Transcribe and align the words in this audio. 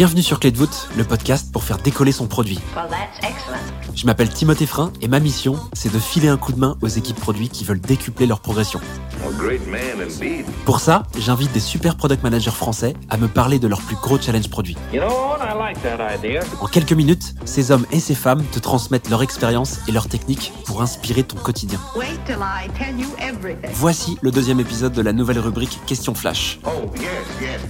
Bienvenue 0.00 0.22
sur 0.22 0.40
Clé 0.40 0.50
de 0.50 0.56
voûte, 0.56 0.88
le 0.96 1.04
podcast 1.04 1.52
pour 1.52 1.62
faire 1.62 1.76
décoller 1.76 2.10
son 2.10 2.26
produit. 2.26 2.58
Je 3.94 4.06
m'appelle 4.06 4.30
Timothée 4.30 4.64
Frein 4.64 4.94
et 5.02 5.08
ma 5.08 5.20
mission, 5.20 5.58
c'est 5.74 5.92
de 5.92 5.98
filer 5.98 6.28
un 6.28 6.38
coup 6.38 6.54
de 6.54 6.58
main 6.58 6.78
aux 6.80 6.88
équipes 6.88 7.20
produits 7.20 7.50
qui 7.50 7.64
veulent 7.64 7.82
décupler 7.82 8.24
leur 8.26 8.40
progression. 8.40 8.80
Pour 10.64 10.80
ça, 10.80 11.04
j'invite 11.18 11.52
des 11.52 11.60
super 11.60 11.96
product 11.96 12.22
managers 12.22 12.50
français 12.50 12.94
à 13.08 13.16
me 13.16 13.28
parler 13.28 13.58
de 13.58 13.68
leurs 13.68 13.80
plus 13.80 13.96
gros 13.96 14.18
challenges 14.18 14.50
produits. 14.50 14.76
En 16.60 16.66
quelques 16.66 16.92
minutes, 16.92 17.34
ces 17.44 17.70
hommes 17.70 17.86
et 17.90 18.00
ces 18.00 18.14
femmes 18.14 18.44
te 18.52 18.58
transmettent 18.58 19.08
leur 19.08 19.22
expérience 19.22 19.80
et 19.88 19.92
leurs 19.92 20.08
techniques 20.08 20.52
pour 20.66 20.82
inspirer 20.82 21.22
ton 21.22 21.36
quotidien. 21.36 21.78
Voici 23.72 24.18
le 24.22 24.30
deuxième 24.30 24.60
épisode 24.60 24.92
de 24.92 25.02
la 25.02 25.12
nouvelle 25.12 25.38
rubrique 25.38 25.78
Question 25.86 26.14
Flash. 26.14 26.60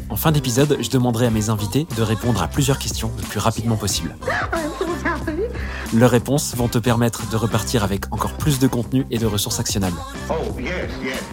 En 0.08 0.16
fin 0.16 0.32
d'épisode, 0.32 0.76
je 0.80 0.90
demanderai 0.90 1.26
à 1.26 1.30
mes 1.30 1.50
invités 1.50 1.86
de 1.96 2.02
répondre 2.02 2.42
à 2.42 2.48
plusieurs 2.48 2.78
questions 2.78 3.10
le 3.16 3.22
plus 3.22 3.40
rapidement 3.40 3.76
possible. 3.76 4.16
Leurs 5.92 6.10
réponses 6.10 6.54
vont 6.54 6.68
te 6.68 6.78
permettre 6.78 7.28
de 7.30 7.36
repartir 7.36 7.82
avec 7.82 8.12
encore 8.12 8.32
plus 8.34 8.60
de 8.60 8.68
contenu 8.68 9.06
et 9.10 9.18
de 9.18 9.26
ressources 9.26 9.58
actionnables. 9.58 9.98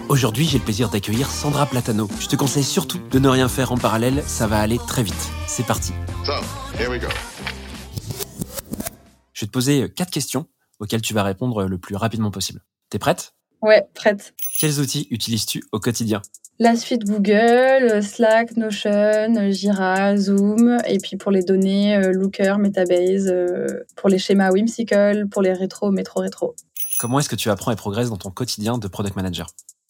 Aujourd'hui, 0.09 0.45
j'ai 0.45 0.57
le 0.57 0.63
plaisir 0.63 0.89
d'accueillir 0.89 1.29
Sandra 1.29 1.67
Platano. 1.67 2.09
Je 2.19 2.27
te 2.27 2.35
conseille 2.35 2.63
surtout 2.63 2.97
de 3.11 3.19
ne 3.19 3.29
rien 3.29 3.49
faire 3.49 3.71
en 3.71 3.77
parallèle, 3.77 4.23
ça 4.25 4.47
va 4.47 4.59
aller 4.59 4.79
très 4.87 5.03
vite. 5.03 5.29
C'est 5.45 5.65
parti. 5.65 5.93
Je 9.33 9.41
vais 9.41 9.47
te 9.47 9.51
poser 9.51 9.93
quatre 9.95 10.09
questions 10.09 10.47
auxquelles 10.79 11.03
tu 11.03 11.13
vas 11.13 11.21
répondre 11.21 11.65
le 11.65 11.77
plus 11.77 11.95
rapidement 11.95 12.31
possible. 12.31 12.63
T'es 12.89 12.97
prête? 12.97 13.35
Ouais, 13.61 13.87
prête. 13.93 14.33
Quels 14.57 14.79
outils 14.79 15.07
utilises-tu 15.11 15.63
au 15.71 15.79
quotidien? 15.79 16.23
La 16.59 16.75
suite 16.75 17.05
Google, 17.05 18.01
Slack, 18.01 18.57
Notion, 18.57 19.51
Jira, 19.51 20.17
Zoom, 20.17 20.77
et 20.87 20.97
puis 20.97 21.17
pour 21.17 21.31
les 21.31 21.43
données, 21.43 21.95
euh, 21.95 22.11
Looker, 22.11 22.57
Metabase, 22.57 23.27
euh, 23.27 23.67
pour 23.95 24.09
les 24.09 24.17
schémas 24.17 24.51
Whimsical, 24.51 25.27
pour 25.27 25.41
les 25.41 25.53
rétro, 25.53 25.91
métro, 25.91 26.21
rétro. 26.21 26.55
Comment 26.99 27.19
est-ce 27.19 27.29
que 27.29 27.35
tu 27.35 27.49
apprends 27.49 27.71
et 27.71 27.75
progresses 27.75 28.09
dans 28.09 28.17
ton 28.17 28.31
quotidien 28.31 28.77
de 28.77 28.87
product 28.87 29.15
manager? 29.15 29.47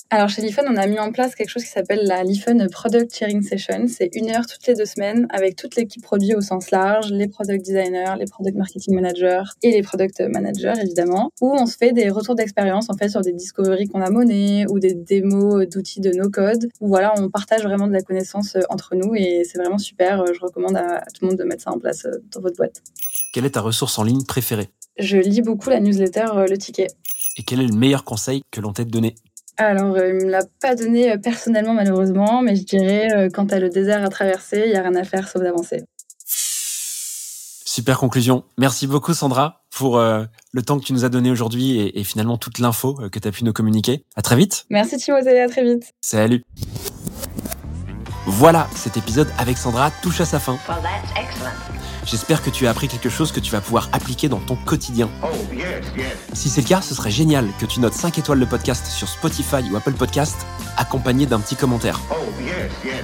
Alors 0.09 0.29
chez 0.29 0.41
Lifun, 0.41 0.63
on 0.69 0.77
a 0.77 0.87
mis 0.87 0.99
en 0.99 1.11
place 1.11 1.35
quelque 1.35 1.49
chose 1.49 1.63
qui 1.63 1.69
s'appelle 1.69 2.05
la 2.05 2.23
Lifun 2.23 2.65
Product 2.69 3.13
Sharing 3.13 3.41
Session. 3.41 3.87
C'est 3.87 4.09
une 4.13 4.29
heure 4.29 4.45
toutes 4.45 4.65
les 4.65 4.73
deux 4.73 4.85
semaines 4.85 5.27
avec 5.29 5.55
toute 5.55 5.75
l'équipe 5.75 6.01
produit 6.01 6.33
au 6.33 6.41
sens 6.41 6.71
large, 6.71 7.11
les 7.11 7.27
product 7.27 7.65
designers, 7.65 8.13
les 8.17 8.25
product 8.25 8.57
marketing 8.57 8.95
managers 8.95 9.43
et 9.63 9.71
les 9.71 9.81
product 9.81 10.21
managers 10.21 10.73
évidemment, 10.81 11.31
où 11.41 11.53
on 11.53 11.65
se 11.65 11.75
fait 11.75 11.91
des 11.91 12.09
retours 12.09 12.35
d'expérience 12.35 12.89
en 12.89 12.93
fait 12.93 13.09
sur 13.09 13.21
des 13.21 13.33
discoveries 13.33 13.87
qu'on 13.87 14.01
a 14.01 14.09
menées 14.09 14.65
ou 14.69 14.79
des 14.79 14.93
démos 14.93 15.67
d'outils 15.67 15.99
de 15.99 16.11
no 16.11 16.29
code. 16.29 16.69
Où 16.79 16.87
voilà, 16.87 17.13
on 17.17 17.29
partage 17.29 17.63
vraiment 17.63 17.87
de 17.87 17.93
la 17.93 18.01
connaissance 18.01 18.55
euh, 18.55 18.61
entre 18.69 18.95
nous 18.95 19.13
et 19.15 19.43
c'est 19.43 19.57
vraiment 19.57 19.77
super. 19.77 20.23
Je 20.33 20.39
recommande 20.39 20.77
à 20.77 21.01
tout 21.13 21.23
le 21.23 21.29
monde 21.29 21.37
de 21.37 21.43
mettre 21.43 21.63
ça 21.63 21.71
en 21.71 21.79
place 21.79 22.05
euh, 22.05 22.23
dans 22.33 22.41
votre 22.41 22.55
boîte. 22.55 22.81
Quelle 23.33 23.45
est 23.45 23.51
ta 23.51 23.61
ressource 23.61 23.99
en 23.99 24.03
ligne 24.03 24.23
préférée? 24.23 24.69
Je 24.97 25.17
lis 25.17 25.41
beaucoup 25.41 25.69
la 25.69 25.79
newsletter 25.79 26.27
euh, 26.33 26.47
Le 26.47 26.57
Ticket. 26.57 26.87
Et 27.37 27.43
quel 27.43 27.59
est 27.59 27.67
le 27.67 27.75
meilleur 27.75 28.03
conseil 28.03 28.41
que 28.51 28.61
l'on 28.61 28.73
t'ait 28.73 28.85
donné? 28.85 29.15
Alors, 29.57 29.95
euh, 29.95 30.09
il 30.09 30.25
me 30.25 30.31
l'a 30.31 30.43
pas 30.61 30.75
donné 30.75 31.11
euh, 31.11 31.17
personnellement, 31.17 31.73
malheureusement, 31.73 32.41
mais 32.43 32.55
je 32.55 32.63
dirais, 32.63 33.11
euh, 33.13 33.29
quand 33.33 33.47
t'as 33.47 33.59
le 33.59 33.69
désert 33.69 34.03
à 34.03 34.09
traverser, 34.09 34.63
il 34.67 34.71
y 34.71 34.75
a 34.75 34.83
rien 34.83 34.95
à 34.95 35.03
faire 35.03 35.27
sauf 35.27 35.41
d'avancer. 35.41 35.83
Super 37.65 37.97
conclusion. 37.97 38.43
Merci 38.57 38.87
beaucoup, 38.87 39.13
Sandra, 39.13 39.63
pour 39.69 39.99
le 39.99 40.61
temps 40.65 40.79
que 40.79 40.83
tu 40.83 40.93
nous 40.93 41.05
as 41.05 41.09
donné 41.09 41.29
aujourd'hui 41.29 41.77
et, 41.77 42.03
finalement 42.03 42.37
toute 42.37 42.57
l'info 42.57 42.95
que 43.11 43.19
tu 43.19 43.27
as 43.27 43.31
pu 43.31 43.43
nous 43.43 43.53
communiquer. 43.53 44.03
À 44.15 44.23
très 44.23 44.35
vite. 44.35 44.65
Merci, 44.71 44.97
Timothée. 44.97 45.39
À 45.41 45.47
très 45.47 45.63
vite. 45.63 45.91
Salut. 46.01 46.43
Voilà, 48.29 48.67
cet 48.75 48.97
épisode 48.97 49.31
avec 49.37 49.57
Sandra 49.57 49.89
touche 49.89 50.19
à 50.19 50.25
sa 50.25 50.37
fin. 50.37 50.57
J'espère 52.03 52.41
que 52.43 52.49
tu 52.49 52.67
as 52.67 52.71
appris 52.71 52.89
quelque 52.89 53.07
chose 53.07 53.31
que 53.31 53.39
tu 53.39 53.51
vas 53.53 53.61
pouvoir 53.61 53.87
appliquer 53.93 54.27
dans 54.27 54.39
ton 54.39 54.57
quotidien. 54.57 55.09
Oh, 55.23 55.27
si 56.33 56.49
c'est 56.49 56.59
le 56.59 56.67
cas, 56.67 56.81
ce 56.81 56.93
serait 56.93 57.09
génial 57.09 57.47
que 57.57 57.65
tu 57.65 57.79
notes 57.79 57.93
5 57.93 58.17
étoiles 58.19 58.39
le 58.39 58.45
podcast 58.45 58.85
sur 58.87 59.07
Spotify 59.07 59.63
ou 59.71 59.77
Apple 59.77 59.93
Podcast, 59.93 60.35
accompagné 60.75 61.25
d'un 61.25 61.39
petit 61.39 61.55
commentaire. 61.55 62.01
Oh, 62.11 62.15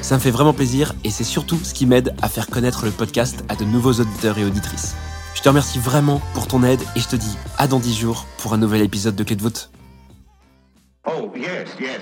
Ça 0.01 0.15
me 0.15 0.19
fait 0.19 0.29
vraiment 0.29 0.53
plaisir 0.53 0.93
et 1.05 1.09
c'est 1.09 1.23
surtout 1.23 1.57
ce 1.63 1.73
qui 1.73 1.85
m'aide 1.85 2.13
à 2.21 2.27
faire 2.27 2.47
connaître 2.47 2.83
le 2.83 2.91
podcast 2.91 3.45
à 3.47 3.55
de 3.55 3.63
nouveaux 3.63 3.93
auditeurs 3.93 4.37
et 4.39 4.43
auditrices. 4.43 4.95
Je 5.35 5.41
te 5.41 5.47
remercie 5.47 5.79
vraiment 5.79 6.21
pour 6.33 6.47
ton 6.47 6.63
aide 6.63 6.81
et 6.97 6.99
je 6.99 7.07
te 7.07 7.15
dis 7.15 7.37
à 7.57 7.67
dans 7.67 7.79
10 7.79 7.97
jours 7.97 8.25
pour 8.39 8.53
un 8.53 8.57
nouvel 8.57 8.81
épisode 8.81 9.15
de 9.15 9.23
Clé 9.23 9.37
de 9.37 9.41
voûte. 9.41 9.71
Oh, 11.07 11.31
yes, 11.33 11.69
yes. 11.79 12.01